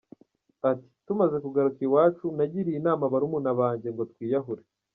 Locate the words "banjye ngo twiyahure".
3.59-4.63